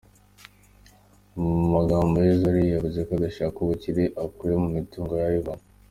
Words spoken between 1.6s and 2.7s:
magambo ye Zari,